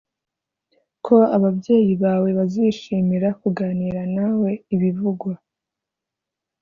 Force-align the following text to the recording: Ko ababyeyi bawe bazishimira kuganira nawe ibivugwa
Ko 1.05 1.17
ababyeyi 1.37 1.93
bawe 2.03 2.29
bazishimira 2.37 3.29
kuganira 3.41 4.01
nawe 4.15 4.49
ibivugwa 4.75 5.33